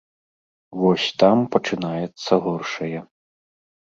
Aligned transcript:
Вось 0.83 1.05
там 1.23 1.37
пачынаецца 1.57 2.33
горшае. 2.47 2.99